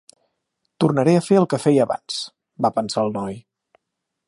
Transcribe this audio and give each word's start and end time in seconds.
"Tornaré 0.83 1.13
a 1.17 1.21
fer 1.25 1.37
el 1.41 1.45
que 1.51 1.59
feia 1.67 1.85
abans", 1.87 2.17
va 2.67 2.73
pensar 2.81 3.07
el 3.09 3.17
noi. 3.21 3.39